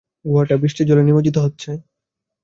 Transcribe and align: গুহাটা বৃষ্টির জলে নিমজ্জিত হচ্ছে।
গুহাটা 0.25 0.55
বৃষ্টির 0.57 0.87
জলে 0.87 1.03
নিমজ্জিত 1.03 1.37
হচ্ছে। 1.37 1.71